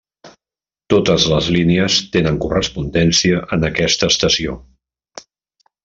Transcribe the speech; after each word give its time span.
Totes 0.93 1.25
les 1.33 1.49
línies 1.57 1.97
tenen 2.17 2.39
correspondència 2.47 3.43
en 3.59 3.71
aquesta 3.71 4.11
estació. 4.15 4.57